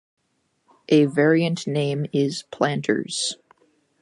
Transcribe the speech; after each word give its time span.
A 0.89 1.05
variant 1.05 1.67
name 1.67 2.07
is 2.11 2.41
"Planters". 2.49 3.37